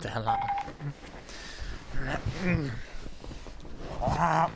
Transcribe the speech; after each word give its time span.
Fucking 0.00 0.22
lortealarm. 0.22 0.40
Mm. 2.42 2.70
mm. 4.00 4.50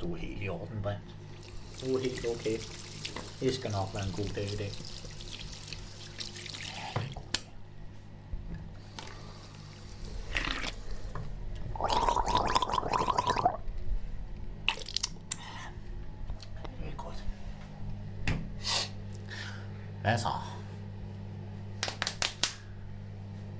Du 0.00 0.14
er 0.14 0.16
helt 0.16 0.42
i 0.42 0.48
orden, 0.48 0.82
Brent. 0.82 1.00
Du 1.80 1.96
er 1.96 2.00
helt 2.00 2.26
okay. 2.26 2.58
Det 3.40 3.54
skal 3.54 3.70
nok 3.70 3.88
være 3.94 4.04
en 4.06 4.12
god 4.12 4.28
dag 4.34 4.52
i 4.52 4.56
dag. 4.56 4.72
Hvad 20.02 20.18
så? 20.18 20.28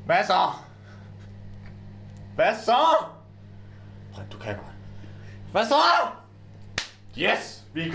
Hvad 0.06 0.24
så? 0.26 0.50
Hvad 2.34 2.56
så? 2.64 2.78
Brent, 4.14 4.32
du 4.32 4.38
kan 4.38 4.56
godt. 4.56 4.74
Hvad 5.52 5.66
så? 5.66 5.74
Yes, 7.18 7.62
vi 7.74 7.90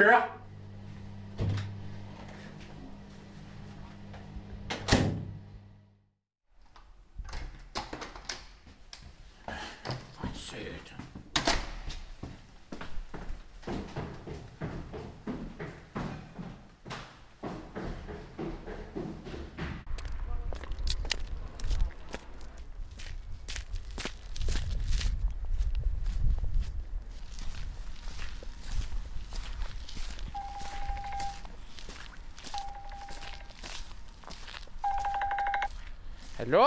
Hallo? 36.43 36.65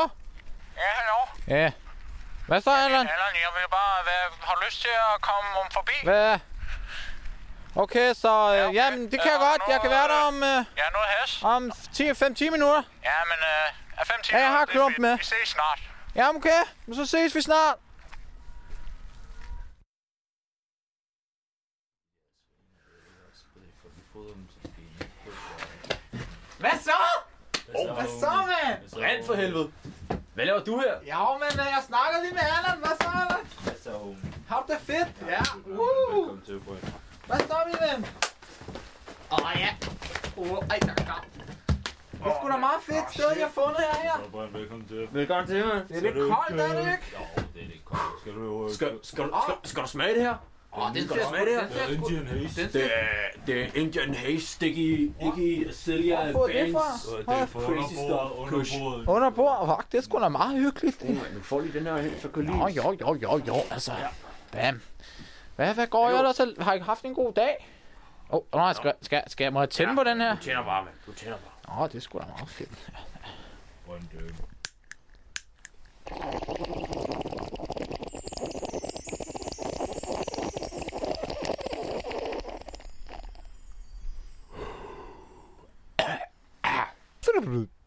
Ja, 0.76 0.90
hallo. 0.98 1.18
Ja. 1.56 1.72
Hvad 2.46 2.60
så, 2.60 2.70
Allan? 2.70 3.00
Allan, 3.00 3.34
jeg 3.44 3.50
vil 3.56 3.66
bare 3.70 4.06
være, 4.10 4.26
har 4.40 4.64
lyst 4.66 4.80
til 4.80 4.88
at 5.14 5.20
komme 5.20 5.48
om 5.60 5.66
forbi. 5.72 5.92
Hvad? 6.04 6.38
Okay, 7.74 8.14
så 8.14 8.28
øh, 8.52 8.56
Ja, 8.58 8.64
okay. 8.66 8.74
jamen, 8.74 9.02
det 9.12 9.18
kan 9.22 9.30
jeg 9.34 9.40
Øh, 9.42 9.48
godt. 9.48 9.62
Jeg 9.68 9.80
kan 9.80 9.90
være 9.90 10.08
der 10.08 10.20
om, 10.30 10.34
øh, 10.42 10.60
Ja, 10.80 10.86
noget 10.96 11.08
has. 11.18 11.42
om 11.42 11.62
5-10 11.70 12.50
minutter. 12.50 12.82
Ja, 13.10 13.18
men 13.30 13.38
øh, 13.52 14.00
er 14.00 14.04
fem 14.04 14.20
timer. 14.22 14.38
Ja, 14.38 14.44
jeg 14.46 14.52
har 14.58 14.64
klump 14.66 14.98
med. 14.98 15.16
Vi 15.18 15.24
ses 15.24 15.48
snart. 15.48 15.80
Ja, 16.14 16.28
okay. 16.28 16.62
Men 16.86 16.94
så 16.96 17.06
ses 17.06 17.34
vi 17.34 17.40
snart. 17.42 17.76
Hvad 26.58 26.78
så? 26.84 26.98
Oh, 27.74 27.94
hvad 27.94 28.06
så, 28.20 28.30
mand? 28.50 28.78
Rent 29.04 29.26
for 29.26 29.34
helvede. 29.34 29.70
Hvad 30.34 30.44
laver 30.46 30.60
du 30.64 30.78
her? 30.80 30.94
Ja, 31.06 31.32
men 31.38 31.60
øh, 31.60 31.66
jeg 31.76 31.82
snakker 31.86 32.16
lige 32.22 32.32
med 32.34 32.40
Allan. 32.58 32.78
Hvad 32.78 32.96
så, 33.00 33.08
Allan? 33.22 33.44
Hvad 33.64 33.74
så, 33.82 33.90
homie? 33.90 34.32
Har 34.48 34.64
du 34.68 34.72
det 34.72 34.80
fedt? 34.80 35.08
Ja. 35.30 35.40
Uh. 35.66 35.78
Velkommen 35.78 36.42
til, 36.46 36.60
Brian. 36.66 36.94
Hvad 37.26 37.38
så, 37.38 37.56
min 37.66 37.76
ven? 37.84 38.06
Åh, 39.32 39.38
oh, 39.38 39.52
ja. 39.64 39.70
Uh, 40.36 40.58
ej, 40.70 40.78
der 40.78 40.92
er 40.92 41.24
Det 42.12 42.32
er 42.32 42.38
sgu 42.40 42.48
da 42.50 42.56
meget 42.56 42.82
fedt 42.82 43.12
sted, 43.14 43.30
jeg 43.36 43.46
har 43.46 43.52
fundet 43.62 43.76
her, 43.78 43.94
her. 44.02 44.48
Velkommen 44.58 44.88
til. 44.88 45.08
Velkommen 45.12 45.46
til, 45.46 45.66
mand. 45.66 45.88
Det 45.88 45.96
er 45.96 46.00
lidt 46.00 46.14
koldt, 46.14 46.60
er 46.60 46.68
det 46.68 46.78
ikke? 46.78 47.06
Jo, 47.18 47.42
det 47.54 47.62
er 47.62 47.66
lidt 47.66 47.84
koldt. 47.84 48.20
Skal 48.20 48.32
du... 48.34 48.68
Skal, 48.74 48.88
skal, 49.02 49.24
du, 49.24 49.30
skal, 49.46 49.54
skal 49.70 49.82
du 49.82 49.88
smage 49.88 50.14
det 50.14 50.22
her? 50.22 50.36
Åh, 50.78 50.94
den 50.94 51.08
Skal 51.08 51.24
smage 51.28 51.44
det 51.46 51.54
her? 51.54 51.66
den 51.66 51.72
ser 51.72 51.86
sgu- 51.86 51.92
Indian 51.92 52.26
Haze. 52.26 52.60
Den 52.60 52.64
Det 52.64 52.72
ser 52.72 52.84
er, 52.84 53.35
det 53.46 53.62
er 53.62 53.66
Indian 53.74 54.14
Haze, 54.14 54.60
det 54.60 54.66
ikke, 54.66 55.12
ikke 55.22 55.72
Celia 55.72 56.30
Hvor 56.30 56.46
det 56.46 56.72
Banks. 56.72 57.06
Og 57.06 57.18
det 57.18 57.42
er 57.42 57.46
for 57.46 57.60
Crazy 57.60 57.94
stuff, 57.94 58.50
kush. 58.50 58.74
under 59.08 59.30
bord. 59.30 59.76
Fuck, 59.76 59.92
det 59.92 59.98
er 59.98 60.02
sgu 60.02 60.20
da 60.20 60.28
meget 60.28 60.60
hyggeligt. 60.60 61.02
Oh, 61.02 61.08
man, 61.08 61.34
du 61.34 61.42
får 61.42 61.60
lige 61.60 61.78
den 61.78 61.86
her 61.86 61.96
hen, 61.96 62.20
så 62.20 62.28
kan 62.28 62.46
du 62.46 62.52
Jo, 62.52 62.66
lige... 62.66 62.82
jo, 62.82 62.96
jo, 63.00 63.14
jo, 63.22 63.40
jo, 63.46 63.54
altså. 63.70 63.92
Bam. 64.52 64.80
Hvad, 65.56 65.74
hvad 65.74 65.86
går 65.86 66.08
jeg 66.08 66.18
ellers? 66.18 66.40
Har 66.58 66.74
I 66.74 66.78
haft 66.78 67.04
en 67.04 67.14
god 67.14 67.32
dag? 67.32 67.68
Åh, 68.30 68.40
oh, 68.52 68.58
nej, 68.60 68.72
skal, 68.72 68.92
skal, 69.02 69.22
skal 69.26 69.44
jeg, 69.44 69.52
må 69.52 69.60
jeg 69.60 69.70
tænde 69.70 69.94
på 69.96 70.04
den 70.04 70.20
her? 70.20 70.36
Du 70.36 70.42
tænder 70.42 70.64
bare, 70.64 70.84
mand. 70.84 70.94
Du 71.06 71.12
tænder 71.12 71.36
bare. 71.66 71.74
Åh, 71.76 71.82
oh, 71.82 71.88
det 71.88 71.94
er 71.94 72.00
sgu 72.00 72.18
da 72.18 72.24
meget 72.26 72.48
fedt. 72.48 72.70
Det 74.12 74.36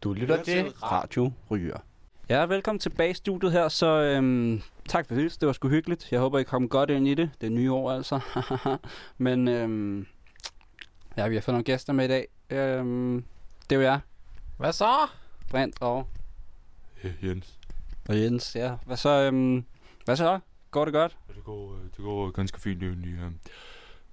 Du 0.04 0.14
lytter 0.14 0.44
til 0.44 0.70
Radio 0.70 1.32
Ryger. 1.52 1.78
Ja, 2.30 2.46
velkommen 2.46 2.80
tilbage 2.80 3.10
i 3.12 3.14
studiet 3.14 3.52
her, 3.52 3.70
så 3.70 3.86
øhm, 4.02 4.62
tak 4.90 5.08
for 5.08 5.16
det. 5.16 5.38
Det 5.42 5.48
var 5.48 5.54
sgu 5.54 5.70
hyggeligt. 5.70 6.12
Jeg 6.12 6.20
håber, 6.20 6.40
I 6.40 6.44
kom 6.44 6.70
godt 6.70 6.90
ind 6.90 7.08
i 7.08 7.14
det. 7.14 7.32
Det 7.42 7.48
er 7.48 7.52
nye 7.52 7.72
år, 7.72 7.92
altså. 7.92 8.20
Men 9.18 9.48
øhm, 9.48 10.08
ja, 11.18 11.28
vi 11.28 11.36
har 11.36 11.42
fået 11.42 11.54
nogle 11.54 11.64
gæster 11.64 11.94
med 11.94 12.06
i 12.06 12.08
dag. 12.08 12.28
Øhm, 12.50 13.26
det 13.70 13.76
er 13.76 13.80
jo 13.80 13.82
jer, 13.82 14.00
Hvad 14.58 14.74
så? 14.74 14.90
Brent 15.50 15.82
og, 15.82 16.08
Jens. 17.24 17.60
og 18.10 18.20
Jens. 18.22 18.56
Ja. 18.56 18.76
Hvad 18.86 18.98
så? 18.98 19.10
Øhm, 19.10 19.66
hvad 20.06 20.16
så? 20.16 20.40
Går 20.72 20.86
det 20.86 20.94
godt? 20.94 21.18
Ja, 21.30 21.34
det 21.34 21.44
går, 21.44 21.74
øh, 21.74 21.84
det 21.84 21.98
går 21.98 22.32
ganske 22.32 22.62
fint 22.62 22.84
egentlig. 22.84 23.14
øh. 23.14 23.32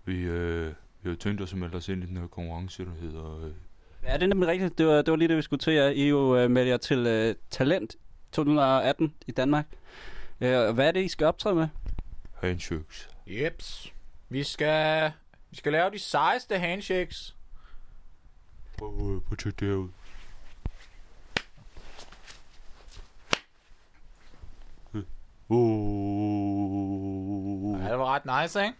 Vi, 0.04 0.20
øh, 0.20 0.72
vi 1.02 1.08
har 1.08 1.16
tænkt 1.16 1.40
os 1.40 1.52
at 1.52 1.58
melde 1.58 1.76
os 1.76 1.88
ind 1.88 2.02
i 2.04 2.06
den 2.06 2.16
her 2.16 2.26
konkurrence, 2.26 2.84
der 2.84 2.94
hedder... 3.00 3.50
Øh, 4.16 4.16
Ja, 4.16 4.20
det 4.20 4.24
er 4.24 4.28
nemlig 4.34 4.48
rigtigt. 4.48 4.78
Det 4.78 4.86
var, 4.86 5.02
det 5.02 5.10
var 5.10 5.16
lige 5.16 5.28
det, 5.28 5.36
vi 5.36 5.42
skulle 5.42 5.60
til 5.60 5.72
jer. 5.72 5.88
I 5.88 6.04
er 6.04 6.08
jo 6.08 6.36
øh, 6.36 6.50
melder 6.50 6.72
jer 6.72 6.76
til 6.76 7.06
øh, 7.06 7.34
Talent 7.50 7.96
2018 8.32 9.14
i 9.26 9.32
Danmark. 9.32 9.66
Øh, 10.40 10.70
hvad 10.70 10.88
er 10.88 10.92
det, 10.92 11.04
I 11.04 11.08
skal 11.08 11.26
optræde 11.26 11.54
med? 11.54 11.68
handshakes. 12.40 13.08
Jeps. 13.26 13.92
Vi 14.28 14.42
skal, 14.42 15.12
vi 15.50 15.56
skal 15.56 15.72
lave 15.72 15.90
de 15.90 15.98
sejeste 15.98 16.58
handshakes. 16.58 17.36
Prøv, 18.78 19.14
øh, 19.14 19.20
at 19.32 19.38
tjekke 19.38 19.56
det 19.60 19.68
her 19.68 19.74
ud. 19.74 19.88
Øh. 24.94 25.02
Oh. 25.48 27.80
Ja, 27.80 27.90
det 27.90 27.98
var 27.98 28.14
ret 28.14 28.42
nice, 28.42 28.64
ikke? 28.64 28.76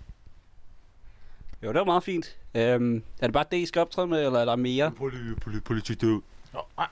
Jo, 1.66 1.72
det 1.72 1.78
var 1.78 1.84
meget 1.84 2.02
fint. 2.02 2.36
Øhm, 2.54 3.02
er 3.20 3.26
det 3.26 3.32
bare 3.32 3.44
det, 3.50 3.56
I 3.56 3.66
skal 3.66 3.80
optræde 3.82 4.06
med, 4.06 4.26
eller 4.26 4.40
er 4.40 4.44
der 4.44 4.56
mere? 4.56 4.90
Prøv 4.90 5.10
prøv 5.40 5.60
prøv 5.60 5.76
det 5.76 6.02
ud. 6.02 6.20
Oh, 6.54 6.62
ah. 6.78 6.86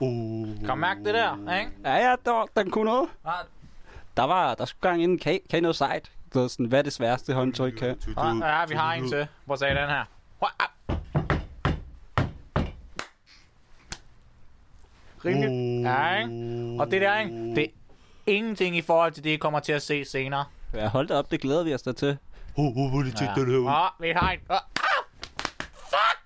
Oh. 0.00 0.46
Kan 0.58 0.68
du 0.68 0.74
mærke 0.74 1.04
det 1.04 1.14
der, 1.14 1.58
ikke? 1.58 1.70
Ja, 1.84 1.94
ja, 1.94 2.14
der, 2.24 2.30
var- 2.30 2.48
den 2.56 2.70
kunne 2.70 2.84
noget. 2.84 3.08
Ah, 3.24 3.44
Der 4.16 4.22
var, 4.22 4.54
der 4.54 4.64
skulle 4.64 4.90
gang 4.90 5.02
ind. 5.02 5.20
Kan 5.20 5.34
I, 5.34 5.38
kan 5.50 5.58
I 5.58 5.60
noget 5.60 5.76
sejt? 5.76 6.12
Du 6.34 6.40
ved, 6.40 6.48
sådan, 6.48 6.66
hvad 6.66 6.78
er 6.78 6.82
det 6.82 6.92
sværeste 6.92 7.34
håndtryk 7.34 7.72
kan? 7.72 7.98
Ah, 8.16 8.36
ja, 8.40 8.66
vi 8.66 8.74
har 8.74 8.92
en 8.92 9.08
til. 9.08 9.26
Prøv 9.46 9.52
at 9.52 9.58
se 9.58 9.66
den 9.66 9.76
her. 9.76 10.04
Hua, 10.38 10.48
ah. 10.58 10.96
Rimelig. 15.24 15.82
Ja, 15.84 16.16
ikke? 16.18 16.80
Og 16.82 16.90
det 16.90 17.00
der, 17.00 17.18
ikke? 17.18 17.32
Det 17.54 17.64
er 17.64 17.68
ingenting 18.26 18.76
i 18.76 18.82
forhold 18.82 19.12
til 19.12 19.24
det, 19.24 19.30
I 19.30 19.36
kommer 19.36 19.60
til 19.60 19.72
at 19.72 19.82
se 19.82 20.04
senere. 20.04 20.44
Ja, 20.74 20.88
hold 20.88 21.08
da 21.08 21.14
op, 21.14 21.30
det 21.30 21.40
glæder 21.40 21.64
vi 21.64 21.74
os 21.74 21.82
da 21.82 21.92
til. 21.92 22.18
Åh, 22.56 22.76
oh, 22.76 23.00
er 23.00 23.04
det 23.04 23.16
tæt, 23.16 23.28
den 23.36 23.50
her. 23.50 23.58
Åh, 23.58 24.02
vi 24.02 24.10
har 24.10 24.30
en. 24.30 24.40
Åh, 24.50 24.56
ah! 24.56 24.60
Fuck! 25.72 26.18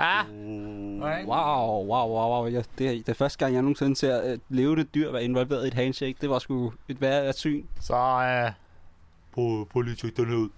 Ja. 0.00 0.20
Okay. 0.20 1.24
Wow, 1.26 1.84
wow, 1.86 2.08
wow, 2.08 2.30
wow. 2.30 2.46
Jeg, 2.52 2.64
det, 2.78 2.86
er, 2.86 2.92
det 2.92 3.08
er 3.08 3.14
første 3.14 3.38
gang, 3.38 3.54
jeg 3.54 3.62
nogensinde 3.62 3.96
ser 3.96 4.14
et 4.14 4.40
levende 4.48 4.84
dyr 4.84 5.12
være 5.12 5.24
involveret 5.24 5.64
i 5.64 5.68
et 5.68 5.74
handshake. 5.74 6.16
Det 6.20 6.30
var 6.30 6.38
sgu 6.38 6.72
et 6.88 7.00
værre 7.00 7.32
syn. 7.32 7.66
Så, 7.80 7.94
øh, 7.94 8.52
Prøv, 9.34 9.68
prøv 9.68 9.82
lige 9.82 9.92
at 9.92 9.98
tjekke 9.98 10.22
den 10.22 10.30
her 10.30 10.36
ud. 10.36 10.48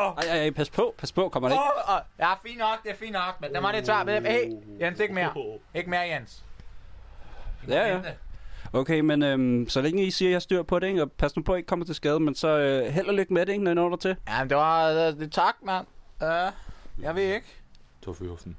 Ej, 0.00 0.24
ej, 0.28 0.38
ej, 0.38 0.50
pas 0.50 0.70
på, 0.70 0.94
pas 0.98 1.12
på, 1.12 1.28
kommer 1.28 1.48
det 1.48 1.54
ikke. 1.54 1.62
Åh, 1.88 1.94
åh, 1.94 2.00
ja, 2.18 2.34
fint 2.46 2.58
nok, 2.58 2.82
det 2.82 2.90
er 2.90 2.96
fint 2.96 3.12
nok, 3.12 3.40
men 3.40 3.54
den 3.54 3.62
var 3.62 3.72
lidt 3.72 3.84
tør. 3.84 4.04
Men, 4.04 4.26
hey, 4.26 4.52
Jens, 4.80 5.00
ikke 5.00 5.14
mere. 5.14 5.32
Ikke 5.74 5.90
mere, 5.90 6.00
Jens. 6.00 6.44
Må 7.66 7.74
Ja, 7.74 7.86
ja. 7.86 8.00
Okay, 8.72 9.00
men 9.00 9.22
øhm, 9.22 9.68
så 9.68 9.80
længe 9.80 10.04
I 10.04 10.10
siger, 10.10 10.28
at 10.28 10.32
jeg 10.32 10.42
styr 10.42 10.62
på 10.62 10.78
det, 10.78 10.86
ikke? 10.86 11.02
og 11.02 11.12
pas 11.12 11.36
nu 11.36 11.42
på, 11.42 11.52
at 11.52 11.56
I 11.56 11.58
ikke 11.58 11.66
kommer 11.66 11.86
til 11.86 11.94
skade, 11.94 12.20
men 12.20 12.34
så 12.34 12.48
øh, 12.48 12.92
held 12.92 13.06
og 13.06 13.14
lykke 13.14 13.34
med 13.34 13.46
det, 13.46 13.52
ikke, 13.52 13.64
når 13.64 13.70
I 13.70 13.74
når 13.74 13.88
der 13.88 13.96
til. 13.96 14.16
Ja, 14.28 14.38
men 14.40 14.48
det 14.50 14.56
var... 14.56 14.88
Øh, 14.90 14.96
det, 14.96 15.32
tak, 15.32 15.54
mand. 15.62 15.86
Uh, 16.22 16.52
jeg 17.04 17.14
ved 17.14 17.34
ikke. 17.34 17.46
Tak 18.04 18.16
for 18.16 18.24
i. 18.24 18.28
Øh, 18.28 18.54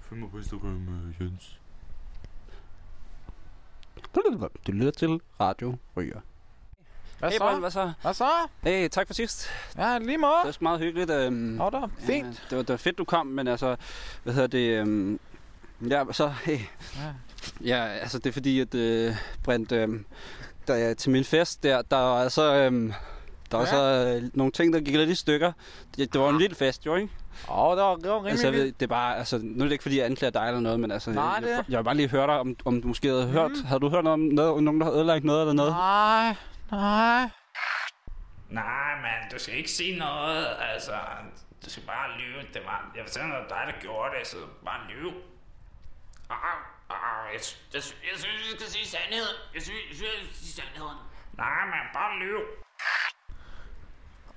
Følg 0.00 0.20
mig 0.20 0.30
på 0.30 0.36
Instagram, 0.36 0.88
øh, 0.88 1.20
Jens. 1.26 1.58
Du 4.66 4.72
lytter 4.72 4.90
til 4.90 5.20
Radio 5.40 5.76
Ryger. 5.96 6.20
Hvad 7.18 7.30
Hey, 7.30 7.38
så? 7.38 7.44
Brian, 7.44 7.60
hvad 7.60 7.70
så? 7.70 7.92
Hvad 8.02 8.14
så? 8.14 8.28
Hey, 8.62 8.88
tak 8.88 9.06
for 9.06 9.14
sidst. 9.14 9.48
Ja, 9.78 9.98
lige 9.98 10.12
Det 10.12 10.20
måde. 10.20 10.32
var 10.44 10.50
sgu 10.50 10.62
meget 10.62 10.80
hyggeligt. 10.80 11.10
Øhm, 11.10 11.60
Åh, 11.60 11.72
da, 11.72 11.80
fint. 11.98 12.24
Ja, 12.26 12.30
det, 12.50 12.56
var, 12.56 12.62
det 12.62 12.68
var 12.68 12.76
fedt, 12.76 12.98
du 12.98 13.04
kom, 13.04 13.26
men 13.26 13.48
altså, 13.48 13.76
hvad 14.22 14.34
hedder 14.34 14.48
det, 14.48 14.78
øhm, 14.80 15.20
ja, 15.90 16.04
så, 16.12 16.28
hey, 16.28 16.58
Ja. 16.96 17.12
Ja, 17.64 17.84
altså, 17.86 18.18
det 18.18 18.26
er 18.26 18.32
fordi, 18.32 18.60
at, 18.60 18.74
øh, 18.74 19.14
Brent, 19.44 19.72
øhm, 19.72 20.04
der, 20.68 20.74
er 20.74 20.94
til 20.94 21.10
min 21.10 21.24
fest, 21.24 21.62
der, 21.62 21.82
der 21.82 21.96
var 21.96 22.22
altså, 22.22 22.54
øhm, 22.54 22.92
der 23.50 23.56
var 23.56 23.64
Ja. 23.64 23.70
så 23.70 24.14
øh, 24.22 24.30
nogle 24.34 24.52
ting, 24.52 24.72
der 24.72 24.80
gik 24.80 24.94
lidt 24.96 25.10
i 25.10 25.14
stykker. 25.14 25.52
Det, 25.96 26.12
det 26.12 26.20
var 26.20 26.28
en 26.30 26.38
lille 26.38 26.56
fest, 26.56 26.86
jo, 26.86 26.94
ikke? 26.96 27.12
Åh, 27.50 27.76
det 27.76 27.84
var, 27.84 27.96
det 27.96 28.10
var 28.10 28.16
rimelig 28.16 28.30
Altså, 28.30 28.50
ved, 28.50 28.72
det 28.72 28.82
er 28.82 28.86
bare, 28.86 29.16
altså, 29.18 29.38
nu 29.42 29.58
er 29.60 29.64
det 29.64 29.72
ikke, 29.72 29.82
fordi 29.82 29.98
jeg 29.98 30.06
anklager 30.06 30.30
dig 30.30 30.46
eller 30.46 30.60
noget, 30.60 30.80
men 30.80 30.90
altså, 30.90 31.10
Nej, 31.10 31.24
jeg, 31.24 31.42
det- 31.42 31.48
jeg, 31.50 31.64
jeg 31.68 31.78
vil 31.78 31.84
bare 31.84 31.94
lige 31.96 32.08
høre 32.08 32.26
dig, 32.26 32.38
om, 32.38 32.56
om 32.64 32.82
du 32.82 32.88
måske 32.88 33.08
havde 33.08 33.26
hørt, 33.28 33.50
Mm. 33.50 33.64
havde 33.64 33.80
du 33.80 33.88
hørt 33.88 34.06
om 34.06 34.20
noget, 34.20 34.62
nogen, 34.62 34.80
der 34.80 34.86
havde 34.86 34.96
ødelagt 34.98 35.24
noget 35.24 35.40
eller 35.40 35.52
noget? 35.52 35.72
Nej, 35.72 36.34
nej. 36.72 37.30
Nej, 38.50 38.92
mand, 39.02 39.30
du 39.32 39.38
skal 39.38 39.56
ikke 39.56 39.70
sige 39.70 39.98
noget. 39.98 40.46
Altså, 40.74 40.92
du 41.64 41.70
skal 41.70 41.82
bare 41.86 42.08
lyve. 42.20 42.42
Det 42.54 42.62
var, 42.66 42.92
jeg 42.96 43.04
fortæller 43.06 43.28
dig, 43.48 43.62
der 43.66 43.80
gjorde 43.80 44.10
det, 44.20 44.28
så 44.28 44.36
bare 44.64 44.80
lyve. 44.92 45.12
Ah, 46.30 46.36
jeg, 47.32 47.40
sy- 47.40 47.56
jeg, 47.74 47.82
sy- 47.82 48.00
jeg 48.12 48.18
synes, 48.20 48.38
du 48.50 48.56
skal 48.56 48.66
sige 48.74 48.86
sandheden. 48.86 49.36
Jeg 49.54 49.62
synes, 49.62 49.78
jeg 49.90 49.96
synes, 49.96 50.10
jeg 50.20 50.26
skal 50.26 50.36
sige 50.46 50.52
sandheden. 50.62 50.98
Nej, 51.42 51.64
mand, 51.72 51.86
bare 51.94 52.18
lyve. 52.22 52.42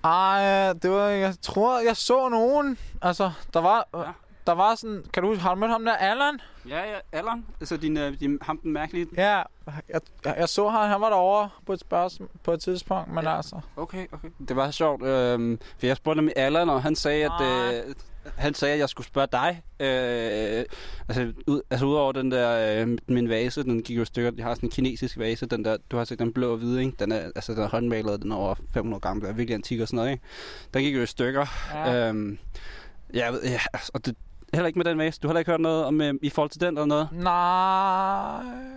Ej, 0.03 0.73
det 0.73 0.91
var, 0.91 1.07
jeg 1.07 1.33
tror, 1.41 1.79
jeg 1.79 1.97
så 1.97 2.29
nogen. 2.29 2.77
Altså, 3.01 3.31
der 3.53 3.61
var, 3.61 3.87
Ja. 3.93 4.11
der 4.47 4.51
var 4.51 4.75
sådan, 4.75 5.05
kan 5.13 5.23
du, 5.23 5.35
har 5.35 5.53
du 5.53 5.59
mødt 5.59 5.71
ham 5.71 5.85
der, 5.85 5.95
Allan? 5.95 6.39
Ja, 6.69 6.91
ja, 6.91 6.99
Allan, 7.11 7.45
altså 7.59 7.77
din, 7.77 7.97
øh, 7.97 8.19
din, 8.19 8.39
ham 8.41 8.57
den 8.57 8.71
mærkelige. 8.73 9.07
Ja, 9.17 9.41
jeg, 9.89 10.01
jeg 10.25 10.49
så 10.49 10.69
ham, 10.69 10.89
han 10.89 11.01
var 11.01 11.09
derovre 11.09 11.49
på 11.65 11.73
et 11.73 11.79
spørgsmål, 11.79 12.29
på 12.43 12.51
et 12.53 12.61
tidspunkt, 12.61 13.11
men 13.11 13.23
Ja. 13.23 13.37
altså. 13.37 13.59
Okay, 13.77 14.07
okay. 14.11 14.29
Det 14.47 14.55
var 14.55 14.71
sjovt, 14.71 15.03
øh, 15.03 15.57
for 15.79 15.85
jeg 15.85 15.97
spurgte 15.97 16.21
med 16.21 16.33
Allan, 16.35 16.69
og 16.69 16.83
han 16.83 16.95
sagde, 16.95 17.25
at, 17.25 17.31
Nej. 17.39 17.77
øh, 17.87 17.95
han 18.37 18.53
sagde, 18.53 18.73
at 18.73 18.79
jeg 18.79 18.89
skulle 18.89 19.07
spørge 19.07 19.27
dig. 19.31 19.61
Øh, 19.79 20.65
altså, 21.09 21.33
ud, 21.47 21.61
altså 21.69 21.85
udover 21.85 22.11
den 22.11 22.31
der, 22.31 22.81
øh, 22.81 22.97
min 23.07 23.29
vase, 23.29 23.63
den 23.63 23.83
gik 23.83 23.97
jo 23.97 24.01
i 24.01 24.05
stykker. 24.05 24.31
Jeg 24.37 24.45
har 24.45 24.53
sådan 24.53 24.67
en 24.67 24.71
kinesisk 24.71 25.17
vase, 25.17 25.45
den 25.45 25.65
der, 25.65 25.77
du 25.91 25.97
har 25.97 26.03
set 26.03 26.19
den 26.19 26.33
blå 26.33 26.51
og 26.51 26.57
hvide, 26.57 26.85
ikke? 26.85 26.95
Den 26.99 27.11
er, 27.11 27.19
altså, 27.35 27.53
den 27.53 27.61
er 27.61 27.67
håndmalet, 27.67 28.21
den 28.21 28.31
er 28.31 28.35
over 28.35 28.55
500 28.73 29.01
gammel, 29.01 29.21
den 29.21 29.31
er 29.31 29.35
virkelig 29.35 29.55
antik 29.55 29.79
og 29.79 29.87
sådan 29.87 29.97
noget, 29.97 30.11
ikke? 30.11 30.23
Den 30.73 30.81
gik 30.81 30.95
jo 30.95 31.01
i 31.01 31.05
stykker. 31.05 31.45
Ja. 31.73 32.09
Øhm, 32.09 32.37
ja, 33.13 33.31
ja, 33.43 33.59
altså, 33.73 33.91
og 33.93 34.05
det, 34.05 34.15
heller 34.53 34.67
ikke 34.67 34.79
med 34.79 34.85
den 34.85 34.97
vase. 34.97 35.19
Du 35.19 35.27
har 35.27 35.31
heller 35.31 35.39
ikke 35.39 35.51
hørt 35.51 35.61
noget 35.61 35.85
om, 35.85 36.01
øh, 36.01 36.13
i 36.21 36.29
forhold 36.29 36.49
til 36.49 36.61
den 36.61 36.77
eller 36.77 36.85
noget? 36.85 37.09
Nej. 37.11 38.74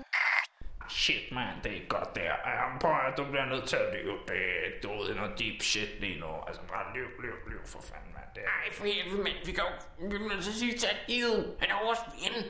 Shit, 0.88 1.32
man, 1.32 1.54
det 1.64 1.76
er 1.76 1.88
godt 1.88 2.16
der. 2.16 2.32
Um, 2.32 2.78
prøv 2.78 2.92
at 3.06 3.16
du 3.16 3.24
bliver 3.24 3.44
nødt 3.44 3.68
til 3.68 3.76
at 3.76 3.94
lyve. 3.94 4.18
Det, 4.28 4.38
du 4.82 4.90
er 4.90 5.10
i 5.10 5.14
noget 5.14 5.38
deep 5.38 5.62
shit 5.62 6.00
lige 6.00 6.20
nu. 6.20 6.26
Altså, 6.46 6.62
bare 6.68 6.96
lyv, 6.96 7.08
lyv, 7.22 7.50
lyv 7.50 7.60
for 7.66 7.80
fanden, 7.82 8.12
mand. 8.14 8.24
Det 8.34 8.42
er... 8.42 8.48
Ej, 8.48 8.72
for 8.72 8.84
helvede, 8.84 9.22
mand. 9.22 9.46
Vi 9.46 9.52
kan 9.52 9.64
jo... 9.64 9.70
Vi 10.08 10.14
er 10.14 10.28
nødt 10.28 10.42
til 10.44 10.50
at 10.50 10.56
sige 10.56 10.78
sandheden. 10.78 11.44
Han 11.60 11.70
er 11.70 11.84
vores 11.84 11.98
ven. 12.14 12.44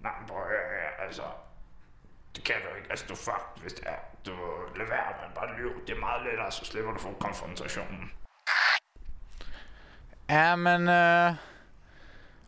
Nej, 0.00 0.12
prøv 0.28 0.42
at 0.42 0.48
høre 0.48 0.68
her, 0.80 1.04
altså. 1.06 1.22
Det 2.36 2.44
kan 2.44 2.54
du 2.64 2.76
ikke. 2.76 2.90
Altså, 2.90 3.06
du 3.08 3.14
fuck, 3.14 3.44
hvis 3.62 3.72
det 3.72 3.84
er. 3.86 4.00
Du 4.26 4.32
lad 4.76 4.86
være, 4.86 5.12
man. 5.22 5.30
Bare 5.34 5.58
lyv. 5.58 5.86
Det 5.86 5.96
er 5.96 6.00
meget 6.00 6.22
lettere, 6.26 6.52
så 6.52 6.64
slipper 6.64 6.92
du 6.92 6.98
for 6.98 7.12
konfrontationen. 7.20 8.12
Ja, 10.30 10.56
men... 10.56 10.88
Øh... 10.88 11.34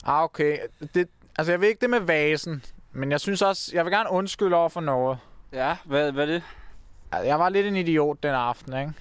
Ah, 0.04 0.22
okay. 0.22 0.58
Det, 0.94 1.08
altså, 1.38 1.52
jeg 1.52 1.60
ved 1.60 1.68
ikke 1.68 1.80
det 1.80 1.90
med 1.90 2.00
vasen. 2.00 2.64
Men 2.92 3.10
jeg 3.10 3.20
synes 3.20 3.42
også, 3.42 3.70
jeg 3.74 3.84
vil 3.84 3.92
gerne 3.92 4.10
undskylde 4.10 4.56
over 4.56 4.68
for 4.68 4.80
noget. 4.80 5.18
Ja, 5.52 5.76
hvad, 5.84 6.12
hvad 6.12 6.22
er 6.22 6.32
det? 6.32 6.42
Altså, 7.12 7.26
Jeg 7.26 7.38
var 7.38 7.48
lidt 7.48 7.66
en 7.66 7.76
idiot 7.76 8.22
den 8.22 8.30
aften, 8.34 8.78
ikke? 8.80 8.92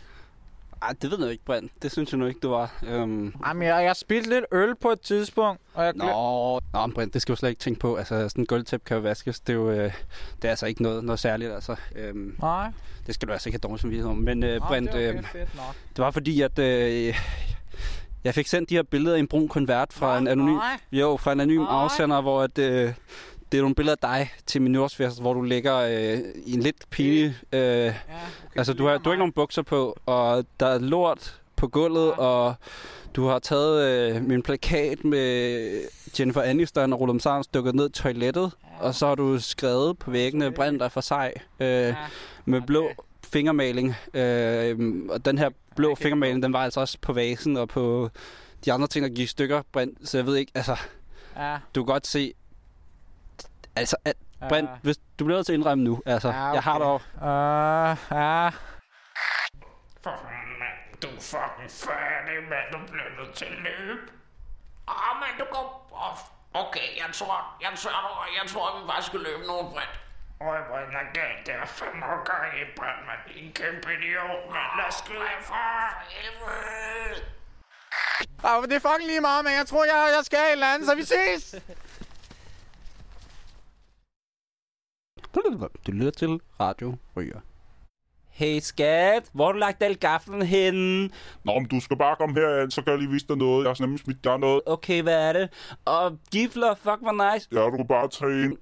Ej, 0.82 0.94
det 1.02 1.12
ved 1.12 1.20
jeg 1.24 1.32
ikke, 1.32 1.46
Brent. 1.46 1.72
Det 1.82 1.92
synes 1.92 2.12
jeg 2.12 2.20
nu 2.20 2.26
ikke, 2.26 2.40
du 2.40 2.50
var. 2.50 2.74
Øhm, 2.88 3.34
Jamen, 3.48 3.68
jeg, 3.68 3.84
jeg 3.84 3.96
spildte 3.96 4.30
lidt 4.30 4.46
øl 4.52 4.76
på 4.76 4.90
et 4.90 5.02
tidspunkt, 5.02 5.62
og 5.74 5.86
jeg 5.86 5.94
glemte... 5.94 6.12
Nå, 6.14 6.60
Nå 6.74 6.86
men 6.86 6.94
Brent, 6.94 7.14
det 7.14 7.22
skal 7.22 7.36
du 7.36 7.40
slet 7.40 7.50
ikke 7.50 7.60
tænke 7.60 7.80
på. 7.80 7.96
Altså, 7.96 8.30
sådan 8.30 8.42
en 8.42 8.46
gulvtæppe 8.46 8.86
kan 8.86 8.96
jo 8.98 9.02
vaskes. 9.02 9.40
Det 9.40 9.54
er 9.54 9.58
jo 9.58 9.70
øh, 9.72 9.94
det 10.42 10.46
er 10.46 10.50
altså 10.50 10.66
ikke 10.66 10.84
noget, 10.84 11.04
noget 11.04 11.20
særligt, 11.20 11.52
altså. 11.52 11.76
Øhm, 11.96 12.36
Nej. 12.42 12.72
det 13.08 13.16
skal 13.16 13.28
du 13.28 13.34
altså 13.34 13.50
ikke 13.50 13.60
have 13.64 13.70
dårlig 13.70 13.82
samvittighed 13.82 14.12
om. 14.12 14.18
Men 14.18 14.44
øh, 14.44 14.60
Nå, 14.62 14.68
Brent, 14.68 14.92
det 14.92 15.16
øh, 15.16 15.24
det 15.96 16.04
var 16.04 16.12
fordi, 16.12 16.42
at 16.42 16.60
øh, 16.60 17.16
jeg 18.24 18.34
fik 18.34 18.48
sendt 18.48 18.70
de 18.70 18.76
her 18.76 18.84
billeder 18.84 19.16
i 19.16 19.20
en 19.20 19.28
brun 19.28 19.48
konvert 19.48 19.94
fra 19.94 20.14
Nå, 20.14 20.20
en 20.22 20.28
anonym, 20.28 20.56
nej. 20.56 20.80
jo, 20.92 21.18
fra 21.18 21.32
en 21.32 21.40
anonym 21.40 21.62
Nej. 21.62 21.84
afsender, 21.84 22.22
hvor 22.22 22.42
at, 22.42 22.58
øh, 22.58 22.94
det 23.52 23.58
er 23.58 23.62
nogle 23.62 23.76
billeder 23.76 23.96
af 24.02 24.18
dig 24.18 24.32
til 24.46 24.62
min 24.62 24.72
nytårsfest, 24.72 25.22
hvor 25.22 25.34
du 25.34 25.42
ligger 25.42 25.78
øh, 25.78 26.20
i 26.46 26.54
en 26.54 26.60
lidt 26.62 26.90
pinlig... 26.90 27.36
Øh, 27.54 27.60
Ja, 27.62 27.88
okay, 27.88 27.96
Altså, 28.56 28.74
du 28.74 28.86
har, 28.88 28.98
du 28.98 29.04
har 29.04 29.12
ikke 29.12 29.20
nogen 29.20 29.32
bukser 29.32 29.62
på, 29.62 29.98
og 30.06 30.46
der 30.60 30.66
er 30.66 30.80
lort 30.80 31.40
på 31.56 31.68
gulvet, 31.68 32.12
og 32.14 32.56
du 33.16 33.26
har 33.28 33.40
taget 33.40 33.84
øh, 34.16 34.24
min 34.24 34.42
plakat 34.44 35.04
med 35.04 35.82
Jennifer 36.20 36.42
Aniston 36.42 36.94
og 36.94 37.00
rullet 37.00 37.14
dem 37.14 37.20
sammen, 37.20 37.44
stukket 37.44 37.76
ned 37.76 37.90
i 37.90 37.92
toilettet, 37.94 38.52
og 38.80 38.96
så 38.96 39.08
har 39.08 39.16
du 39.16 39.40
skrevet 39.40 39.98
på 40.00 40.12
væggene, 40.12 40.52
brænd 40.52 40.80
dig 40.80 40.92
for 40.92 41.02
sej, 41.02 41.34
øh, 41.60 41.68
Ja. 41.68 41.96
med 42.46 42.62
blå 42.62 42.84
okay. 42.84 42.94
fingermaling. 43.24 43.96
Øh, 44.14 44.96
og 45.10 45.26
den 45.26 45.38
her 45.38 45.50
blå 45.76 45.96
kan 45.96 46.02
fingermaling, 46.04 46.44
den 46.44 46.54
var 46.54 46.60
altså 46.64 46.80
også 46.80 46.98
på 47.02 47.14
vasen 47.14 47.58
og 47.58 47.70
på 47.70 48.10
de 48.66 48.74
andre 48.74 48.88
ting, 48.88 49.04
der 49.04 49.10
gik 49.10 49.20
i 49.20 49.26
stykker 49.26 49.62
brændt. 49.72 50.10
Så 50.10 50.18
jeg 50.18 50.26
ved 50.26 50.36
ikke, 50.36 50.52
altså, 50.56 50.76
Ja, 51.38 51.58
du 51.76 51.84
kan 51.84 51.94
godt 51.94 52.08
se, 52.08 52.34
altså, 53.80 53.98
at 54.06 54.14
ja. 54.42 54.48
brændt, 54.48 54.70
hvis 54.84 54.98
du 55.20 55.26
bliver 55.26 55.38
nødt 55.38 55.46
til 55.46 55.54
at 55.54 55.58
indrømme 55.58 55.84
nu, 55.84 56.02
altså, 56.06 56.28
Ja, 56.30 56.46
jeg 56.58 56.64
har 56.64 56.76
okay. 56.76 56.86
dog, 56.86 57.02
Øh, 57.16 57.98
ja. 58.12 58.50
For 60.04 60.14
fanden, 60.24 60.56
mand. 60.62 60.78
Du 61.02 61.08
er 61.08 61.22
fucking 61.34 61.72
færdig, 61.88 62.38
mand. 62.50 62.66
Du 62.74 62.92
bliver 62.92 63.10
nødt 63.20 63.36
til 63.36 63.46
at 63.46 63.52
løbe. 63.68 64.02
Åh, 64.90 65.20
mand, 65.22 65.34
du 65.40 65.46
går... 65.52 65.90
Åh, 65.92 66.18
Okay, 66.66 66.90
jeg 66.98 67.10
tror, 67.14 67.38
jeg 67.62 67.72
tror, 67.76 68.28
jeg 68.42 68.46
tror, 68.52 68.80
vi 68.80 68.88
bare 68.88 69.04
skal 69.04 69.20
løbe 69.20 69.44
nogle 69.48 69.70
bredt. 69.74 69.96
Øj, 70.42 70.60
hvor 70.68 70.78
er 70.78 70.86
den 70.86 71.08
galt. 71.20 71.46
Det 71.46 71.54
er 71.56 71.66
fandme 71.66 72.06
gang 72.06 72.48
i 72.62 72.64
brand, 72.78 73.00
mand. 73.08 73.22
Din 73.36 73.54
kæmpe 73.54 73.88
idiot, 73.96 74.44
mand. 74.54 74.70
Lad 74.78 74.88
os 74.88 74.94
skride 74.94 75.20
herfra. 75.32 75.64
Helvede! 76.10 77.22
Ah, 78.44 78.64
det 78.64 78.74
er 78.74 78.80
fucking 78.90 79.08
lige 79.12 79.22
meget, 79.22 79.44
men 79.46 79.54
jeg 79.54 79.68
tror, 79.68 79.84
jeg, 79.86 80.14
jeg 80.18 80.26
skal 80.26 80.40
et 80.40 80.52
eller 80.52 80.74
andet, 80.74 80.88
så 80.90 80.96
vi 80.96 81.04
ses! 81.04 81.44
Du 85.88 85.92
lytter 85.92 86.12
til 86.12 86.40
Radio 86.60 86.96
Ryger. 87.18 87.40
Hey 88.30 88.60
skat, 88.60 89.30
hvor 89.34 89.46
har 89.46 89.52
du 89.52 89.60
lagt 89.60 89.84
al 89.84 89.98
gaflen 89.98 90.42
henne? 90.42 91.10
Nå, 91.44 91.54
men 91.54 91.66
du 91.66 91.80
skal 91.80 91.98
bare 91.98 92.16
komme 92.16 92.40
herind, 92.40 92.72
så 92.72 92.82
kan 92.82 92.92
jeg 92.92 93.00
lige 93.00 93.12
vise 93.12 93.28
dig 93.28 93.38
noget. 93.38 93.64
Jeg 93.64 93.70
har 93.70 93.78
nemlig 93.80 94.00
smidt 94.00 94.24
dig 94.24 94.40
noget. 94.40 94.62
Okay, 94.66 95.02
hvad 95.02 95.30
er 95.30 95.34
det? 95.34 95.50
Og 95.86 96.18
gifler, 96.32 96.76
fuck 96.76 97.02
hvor 97.02 97.34
nice. 97.34 97.48
Ja, 97.52 97.60
du 97.60 97.76
kan 97.78 97.88
bare 97.88 98.08
tage 98.08 98.46
en. 98.46 98.58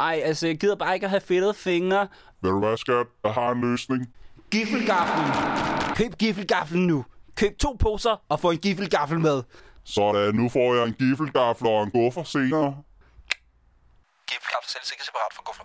Ej, 0.00 0.20
altså 0.24 0.46
jeg 0.46 0.56
gider 0.58 0.76
bare 0.76 0.94
ikke 0.94 1.06
at 1.06 1.10
have 1.10 1.20
fedtede 1.20 1.54
fingre. 1.54 2.08
Ved 2.42 2.50
du 2.50 2.58
hvad, 2.58 2.76
skat? 2.76 3.06
Jeg 3.24 3.32
har 3.32 3.50
en 3.50 3.60
løsning. 3.60 4.12
Giffelgaflen. 4.50 5.26
Køb 5.96 6.18
giffelgaflen 6.18 6.86
nu. 6.86 7.04
Køb 7.36 7.58
to 7.58 7.76
poser 7.78 8.22
og 8.28 8.40
få 8.40 8.50
en 8.50 8.58
giffelgaffel 8.58 9.20
med. 9.20 9.42
Sådan, 9.84 10.34
nu 10.34 10.48
får 10.48 10.74
jeg 10.74 10.86
en 10.86 10.92
giffelgaffel 10.92 11.66
og 11.66 11.82
en 11.82 11.90
guffer 11.90 12.22
senere 12.22 12.76
det 14.34 14.40
er 14.42 14.48
klart 14.50 14.70
selv 14.70 14.82
ikke 14.92 15.04
separat 15.04 15.32
fra 15.32 15.42
kuffer. 15.42 15.64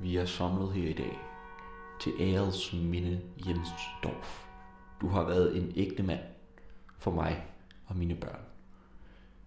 Vi 0.00 0.16
er 0.16 0.26
samlet 0.26 0.72
her 0.72 0.88
i 0.88 0.92
dag 0.92 1.18
til 2.00 2.12
ærels 2.20 2.72
minde 2.72 3.22
Jens 3.46 3.68
Dorf. 4.02 4.44
Du 5.00 5.08
har 5.08 5.24
været 5.24 5.56
en 5.56 5.72
ægte 5.76 6.02
mand 6.02 6.20
for 6.98 7.10
mig 7.10 7.46
og 7.86 7.96
mine 7.96 8.14
børn. 8.14 8.40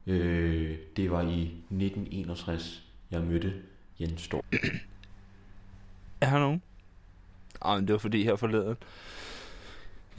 Øh, 0.08 0.77
det 0.96 1.12
var 1.12 1.22
i 1.22 1.41
1961, 1.41 2.84
jeg 3.12 3.22
mødte 3.22 3.63
Jens 4.00 4.27
Dorf. 4.27 4.46
er 6.22 6.25
han 6.25 6.41
nogen? 6.41 6.62
Ej, 7.62 7.75
men 7.75 7.88
det 7.88 7.94
var 7.94 8.00
fordi 8.00 8.24
her 8.24 8.36
forleden, 8.36 8.77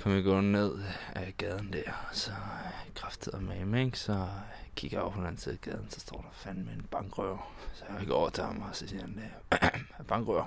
kom 0.01 0.13
jeg 0.13 0.25
gå 0.25 0.41
ned 0.41 0.83
af 1.15 1.35
gaden 1.39 1.73
der, 1.73 2.09
så 2.13 2.31
øh, 2.31 2.95
kræftede 2.95 3.41
med 3.41 3.65
mig, 3.65 3.85
ikke? 3.85 3.99
Så 3.99 4.13
øh, 4.13 4.29
kigger 4.77 4.97
jeg 4.99 5.03
over 5.03 5.13
på 5.13 5.19
den 5.19 5.27
anden 5.27 5.41
side 5.41 5.55
af 5.55 5.61
gaden, 5.71 5.91
så 5.91 6.01
står 6.01 6.17
der 6.21 6.29
fandme 6.33 6.73
en 6.73 6.83
bankrøver. 6.91 7.53
Så 7.75 7.85
jeg 7.99 8.07
går 8.07 8.15
over 8.15 8.31
til 8.31 8.45
ham, 8.45 8.63
og 8.63 8.77
så 8.77 8.89
siger 8.89 9.01
han, 9.01 9.23
"Øh, 9.53 9.81
bankrøver. 10.09 10.47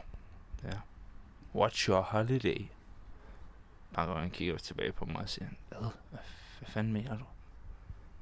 Ja. 0.64 0.80
What's 1.56 1.88
your 1.90 2.02
holiday? 2.02 2.66
Bankrøveren 3.94 4.32
kigger 4.32 4.58
tilbage 4.58 4.92
på 4.92 5.06
mig 5.06 5.18
og 5.22 5.30
siger, 5.30 5.48
hvad? 5.70 5.80
Hvad, 5.80 6.20
hvad 6.60 6.70
fanden 6.70 6.94
mener 6.94 7.18
du? 7.18 7.24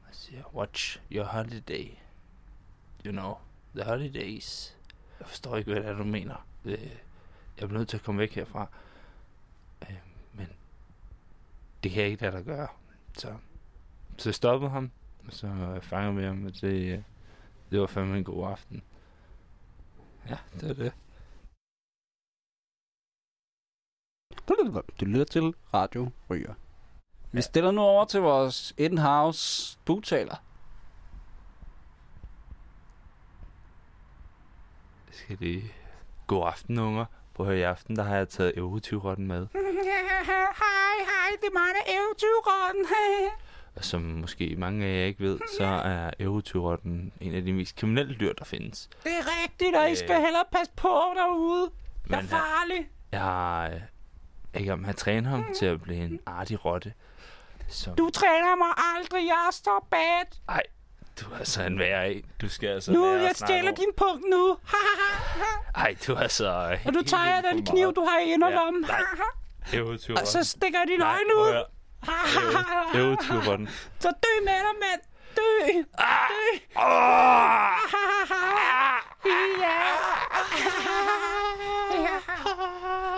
Jeg 0.08 0.16
siger, 0.16 0.56
watch 0.56 1.00
your 1.12 1.26
holiday? 1.26 1.88
You 3.06 3.12
know, 3.12 3.36
the 3.76 3.84
holidays. 3.86 4.76
Jeg 5.20 5.28
forstår 5.28 5.58
ikke, 5.58 5.72
hvad 5.72 5.82
det 5.82 5.90
er, 5.90 5.94
du 5.94 6.04
mener. 6.04 6.46
Jeg 6.66 6.80
er 7.58 7.68
nødt 7.68 7.90
til 7.90 7.98
at 7.98 8.04
komme 8.04 8.20
væk 8.20 8.34
herfra. 8.36 8.68
Øh, 9.82 9.96
det 11.88 11.94
kan 11.94 12.04
jeg 12.04 12.12
ikke 12.12 12.24
lade 12.24 12.38
dig 12.38 12.46
gøre. 12.46 12.68
Så, 13.14 13.36
så 14.18 14.30
jeg 14.30 14.36
stoppede 14.36 14.72
ham, 14.72 14.92
og 15.28 15.34
så 15.34 15.80
fangede 15.82 16.16
vi 16.16 16.24
ham, 16.24 16.46
og 16.46 16.52
det, 16.62 16.94
øh, 16.94 17.04
det 17.72 17.82
var 17.82 17.88
fandme 17.88 18.18
en 18.18 18.24
god 18.24 18.48
aften. 18.48 18.84
Ja, 20.30 20.38
det 20.60 20.68
var 20.68 20.74
det. 20.74 20.94
Du 25.00 25.06
lytter 25.06 25.26
til 25.26 25.56
Radio 25.74 26.12
Ryger. 26.30 26.54
Vi 27.32 27.42
stiller 27.42 27.72
nu 27.72 27.82
over 27.82 28.06
til 28.06 28.22
vores 28.22 28.74
in-house 28.78 29.80
bugtaler. 29.86 30.36
Skal 35.12 35.40
det... 35.40 35.64
God 36.28 36.48
aften, 36.48 36.80
unger. 36.80 37.06
På 37.38 37.46
her 37.46 37.52
i 37.52 37.62
aften, 37.62 37.96
der 37.96 38.04
har 38.04 38.16
jeg 38.16 38.30
taget 38.30 38.54
eventyrotten 38.58 39.28
med. 39.28 39.48
hej, 39.54 40.96
hej, 41.10 41.30
det 41.42 41.48
er 41.48 41.54
mig, 41.54 41.70
der 41.76 41.92
er 41.92 41.98
eventyrrotten. 41.98 42.86
Og 43.76 43.84
som 43.86 44.02
måske 44.02 44.56
mange 44.58 44.86
af 44.86 45.00
jer 45.00 45.06
ikke 45.06 45.24
ved, 45.24 45.40
så 45.58 45.66
er 45.66 46.12
eventyrotten 46.20 47.14
en 47.22 47.36
af 47.36 47.42
de 47.46 47.54
mest 47.54 47.76
kriminelle 47.76 48.16
dyr, 48.20 48.34
der 48.34 48.46
findes. 48.46 48.90
det 49.04 49.12
er 49.12 49.44
rigtigt, 49.44 49.76
og 49.76 49.92
I 49.92 49.96
skal 49.96 50.16
Øh. 50.16 50.22
hellere 50.22 50.44
passe 50.52 50.74
på 50.76 51.02
derude. 51.16 51.70
Jeg 52.10 52.20
er 52.20 52.24
farlig. 52.24 52.90
Jeg 53.12 53.20
har 53.22 53.66
øh, 53.70 53.82
ikke 54.54 54.74
om 54.74 54.86
at 54.86 54.96
træne 54.96 55.30
ham 55.30 55.46
til 55.56 55.66
at 55.66 55.82
blive 55.82 56.06
en 56.06 56.20
artig 56.26 56.66
rotte. 56.66 56.94
Som... 57.70 57.96
Du 57.96 58.10
træner 58.10 58.56
mig 58.56 58.68
aldrig, 58.96 59.26
jeg 59.28 59.48
så 59.52 59.86
bad. 59.92 60.38
Ej, 60.50 60.62
du 61.20 61.34
er 61.34 61.38
altså 61.40 61.64
en 61.64 61.80
værre 61.80 62.12
en. 62.12 62.26
Du 62.42 62.50
skal 62.50 62.70
altså 62.70 62.92
Nu, 62.92 63.16
jeg 63.16 63.32
stjæler 63.36 63.72
din 63.72 63.90
punkt 63.98 64.24
nu. 64.30 64.58
Ej, 65.76 65.96
du 66.08 66.14
er 66.14 66.20
altså... 66.20 66.78
Og 66.86 66.94
du 66.94 67.02
tager 67.04 67.42
den 67.42 67.66
kniv, 67.66 67.94
du 67.94 68.02
har 68.02 68.20
i 68.20 68.34
inderlommen. 68.34 68.86
Ja, 69.74 69.82
nej. 69.82 70.22
Og 70.22 70.28
så 70.28 70.44
stikker 70.44 70.80
jeg 70.80 70.98
Nej, 70.98 71.16
øjne 71.16 71.36
ud. 71.36 71.64
Eventyrotten. 72.94 73.70
Så 74.00 74.10
dø 74.24 74.46
med 74.46 74.54
dig, 74.54 74.76
mand. 74.80 75.02
Dø. 75.38 75.84
Ah! 75.98 76.30
Dø. 79.24 79.32
Ja. 79.62 79.80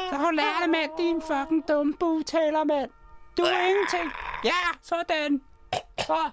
Så 0.09 0.15
har 0.15 0.25
du 0.25 0.35
lært 0.35 0.55
det, 0.61 0.69
mand. 0.69 0.91
Din 0.97 1.21
fucking 1.21 1.67
dumme 1.67 1.93
bugtaler, 1.99 2.63
mand. 2.63 2.89
Du 3.37 3.43
er 3.43 3.67
ingenting. 3.69 4.11
Ja, 4.43 4.61
sådan. 4.81 5.41
Så. 5.99 6.31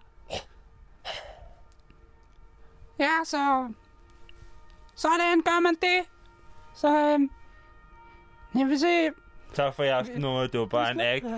Ja, 2.98 3.24
så... 3.24 3.68
Sådan 4.94 5.42
gør 5.44 5.60
man 5.60 5.74
det. 5.74 6.08
Så, 6.74 6.88
øhm... 6.88 7.30
Jeg 8.54 8.66
vil 8.66 8.80
se... 8.80 9.08
Tak 9.54 9.74
for 9.74 9.82
i 9.82 9.88
aften, 9.88 10.20
Nora. 10.20 10.46
Det 10.46 10.60
var 10.60 10.66
bare 10.66 10.90
en 10.90 11.00
act. 11.00 11.24
Ja, 11.24 11.30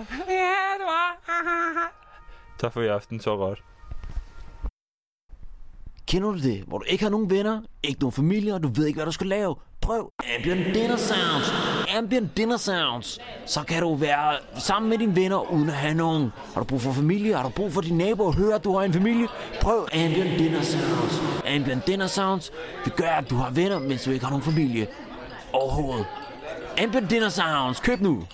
det 0.79 0.85
var... 0.85 1.17
Tak 2.59 2.73
for 2.73 2.81
i 2.81 2.87
aften, 2.87 3.19
så 3.19 3.35
godt. 3.37 3.63
Kender 6.07 6.31
du 6.31 6.37
det, 6.37 6.63
hvor 6.67 6.77
du 6.77 6.85
ikke 6.87 7.03
har 7.03 7.11
nogen 7.11 7.29
venner, 7.29 7.61
ikke 7.83 7.99
nogen 7.99 8.11
familie, 8.13 8.53
og 8.53 8.63
du 8.63 8.67
ved 8.67 8.85
ikke, 8.85 8.97
hvad 8.97 9.05
du 9.05 9.11
skal 9.11 9.27
lave? 9.27 9.55
Prøv 9.81 10.11
Ambient 10.37 10.75
Dinner 10.75 10.97
Sounds. 10.97 11.53
Ambient 11.97 12.37
Dinner 12.37 12.57
Sounds. 12.57 13.19
Så 13.45 13.63
kan 13.63 13.81
du 13.81 13.95
være 13.95 14.37
sammen 14.59 14.89
med 14.89 14.97
dine 14.97 15.15
venner, 15.15 15.51
uden 15.51 15.69
at 15.69 15.75
have 15.75 15.93
nogen. 15.93 16.31
Har 16.53 16.61
du 16.61 16.65
brug 16.65 16.81
for 16.81 16.91
familie? 16.91 17.35
Har 17.35 17.43
du 17.43 17.49
brug 17.49 17.71
for 17.73 17.81
dine 17.81 17.97
naboer? 17.97 18.31
Hør, 18.31 18.55
at 18.55 18.63
du 18.63 18.73
har 18.77 18.83
en 18.83 18.93
familie? 18.93 19.27
Prøv 19.61 19.87
Ambient 19.93 20.39
Dinner 20.39 20.61
Sounds. 20.61 21.28
Ambient 21.49 21.87
Dinner 21.87 22.07
Sounds 22.07 22.51
vil 22.83 22.93
gøre, 22.93 23.17
at 23.17 23.29
du 23.29 23.35
har 23.35 23.49
venner, 23.49 23.79
mens 23.79 24.03
du 24.03 24.11
ikke 24.11 24.25
har 24.25 24.31
nogen 24.31 24.43
familie. 24.43 24.87
Overhovedet. 25.53 26.05
Ambient 26.83 27.09
Dinner 27.09 27.29
Sounds. 27.29 27.79
Køb 27.79 27.99
nu. 28.01 28.27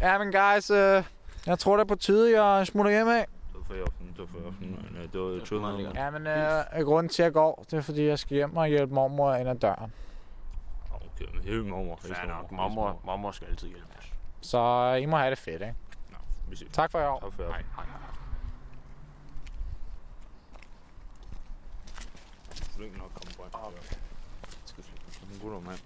Ja, 0.00 0.18
men 0.18 0.32
guys, 0.32 0.70
øh, 0.70 1.04
jeg 1.46 1.58
tror, 1.58 1.76
det 1.76 1.84
er 1.84 1.88
på 1.88 1.94
tide, 1.94 2.42
jeg 2.42 2.66
smutter 2.66 2.92
hjem 2.92 3.08
af. 3.08 3.26
For 3.66 3.74
aften. 3.74 4.14
Tak 4.16 4.26
for 4.28 4.38
øh, 4.38 5.12
Det 5.12 5.20
var 5.20 5.26
utroligt 5.26 5.60
meget 5.62 5.94
Ja, 5.94 6.10
men 6.10 6.26
øh, 6.26 6.86
grunden 6.86 7.08
til, 7.08 7.22
at 7.22 7.24
jeg 7.24 7.32
går, 7.32 7.64
det 7.70 7.76
er, 7.76 7.80
fordi 7.82 8.06
jeg 8.06 8.18
skal 8.18 8.34
hjem 8.34 8.56
og 8.56 8.66
hjælpe 8.68 8.94
mormor 8.94 9.34
ind 9.34 9.48
ad 9.48 9.54
døren. 9.56 9.92
Okay, 10.94 11.24
men 11.34 11.42
det 11.44 11.58
er 11.58 11.62
mormor. 11.62 11.98
Fair 12.02 12.26
nok. 12.26 12.52
Mormor, 12.52 13.00
mormor 13.04 13.30
skal 13.30 13.46
altid 13.50 13.68
hjælpes. 13.68 14.12
Så 14.40 14.58
øh, 14.58 15.02
I 15.02 15.06
må 15.06 15.16
have 15.16 15.30
det 15.30 15.38
fedt, 15.38 15.62
ikke? 15.62 15.74
Vi 16.48 16.56
ses. 16.56 16.68
Tak 16.72 16.90
for 16.90 17.00
i 17.00 17.06
år. 17.06 17.20
Tak 17.20 17.32
for 17.32 17.42
i 17.42 17.46
aften. 17.46 17.64
Hej, 17.76 17.84
hej, 17.84 17.98
hej. 18.00 18.10
Du 22.76 22.82
er 22.82 22.98
nok 22.98 23.10
komme 23.14 23.32
på. 23.36 23.72
Skal 24.64 24.84
vi 24.84 24.88
se. 24.88 25.20
Kom, 25.20 25.40
gutter, 25.40 25.60
mand. 25.60 25.80